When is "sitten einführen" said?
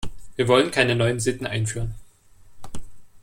1.19-1.93